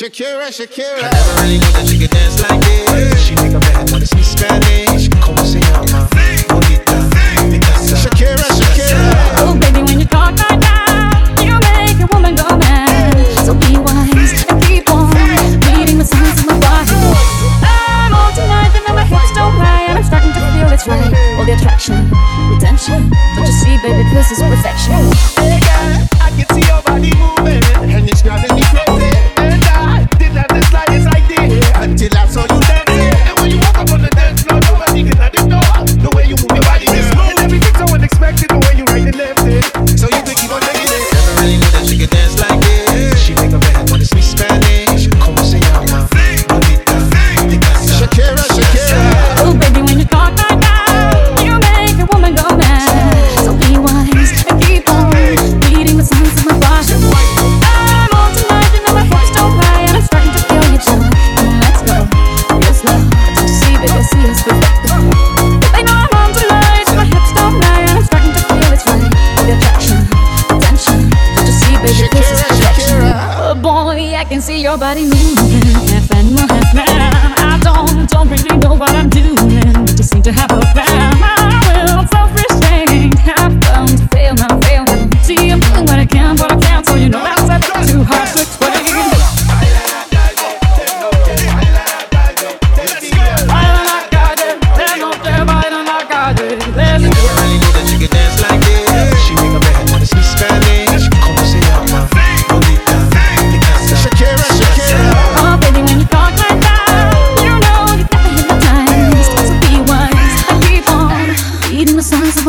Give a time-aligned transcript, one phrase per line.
[0.00, 0.96] Shakira, Shakira.
[0.96, 3.20] I never really knew that you could dance like this.
[3.20, 5.12] She make a man wanna speak Spanish.
[5.20, 6.08] Como se llama?
[6.48, 6.96] Bonita,
[7.52, 8.00] Picasa.
[8.00, 9.44] Shakira, Shakira.
[9.44, 13.12] Oh, baby, when you talk like that, you make a woman go mad.
[13.44, 15.12] So be wise and keep on
[15.68, 16.96] reading the signs of my body.
[17.60, 21.12] I'm all tonight, and my hips don't lie, and I'm starting to feel it's right.
[21.36, 22.08] All the attraction,
[22.48, 23.12] the tension.
[23.36, 25.29] Don't you see, baby, this is perfection.
[73.84, 77.14] Boy, I can see your body moving, half animal, half man.
[77.38, 79.36] I don't, don't really know what I'm doing,
[79.72, 80.69] but you seem to have a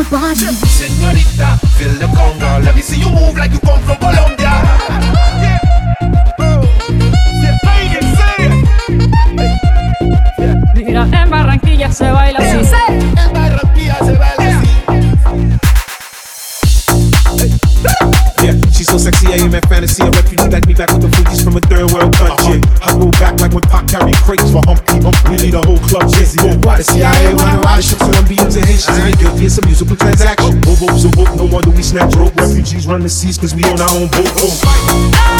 [0.03, 0.45] the my body.
[0.65, 2.59] Señorita, feel the conga.
[2.63, 4.51] Let me see you move like you come from Colombia.
[5.41, 5.59] Yeah.
[6.39, 6.61] Oh.
[7.41, 8.53] Yeah, Vegas, say it.
[10.75, 12.47] Mira, en Barranquilla se baila así.
[13.17, 14.69] En Barranquilla se baila así.
[18.43, 20.01] Yeah, she's so sexy, I am at fantasy.
[20.01, 22.33] A refugee like me back with the Fugees from a third world country.
[22.41, 22.80] I roll back
[23.99, 25.17] when crates for Humpty Hump.
[25.29, 26.39] We need a whole club jizzy.
[26.63, 28.87] Why the CIA wanna ride ships on BMs and Haitians?
[28.87, 30.61] I ain't guilty, it's a musical transaction.
[30.61, 32.35] Bobo's a boat, no wonder we snatch rope.
[32.35, 34.31] Refugees run the seas cause we own our own boat.
[34.39, 35.30] Oh.